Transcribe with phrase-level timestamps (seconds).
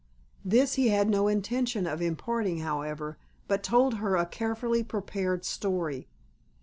[0.43, 6.07] This he had no intention of imparting, however, but told her a carefully prepared story.